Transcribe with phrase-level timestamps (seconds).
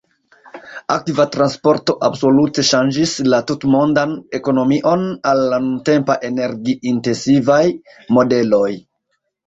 [0.93, 7.65] Akva transporto absolute ŝanĝis la tutmondan ekonomion al la nuntempa energi-intensivaj
[8.19, 8.69] modeloj.